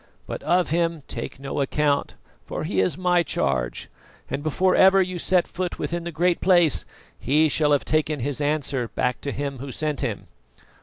But 0.25 0.41
of 0.41 0.71
him 0.71 1.03
take 1.07 1.39
no 1.39 1.61
account, 1.61 2.15
for 2.47 2.63
he 2.63 2.79
is 2.81 2.97
my 2.97 3.21
charge, 3.21 3.87
and 4.31 4.41
before 4.41 4.75
ever 4.75 4.99
you 4.99 5.19
set 5.19 5.45
a 5.45 5.47
foot 5.51 5.77
within 5.77 6.05
the 6.05 6.11
Great 6.11 6.41
Place 6.41 6.85
he 7.19 7.47
shall 7.47 7.71
have 7.71 7.85
taken 7.85 8.19
his 8.19 8.41
answer 8.41 8.87
back 8.87 9.21
to 9.21 9.31
Him 9.31 9.59
Who 9.59 9.71
sent 9.71 10.01
him." 10.01 10.25